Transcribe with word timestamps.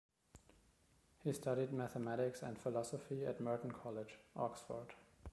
He 1.23 1.31
studied 1.31 1.71
mathematics 1.71 2.41
and 2.41 2.57
philosophy 2.57 3.23
at 3.23 3.39
Merton 3.39 3.69
College, 3.69 4.15
Oxford. 4.35 4.95